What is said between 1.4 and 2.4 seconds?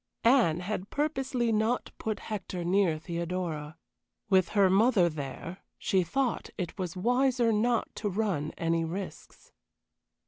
not put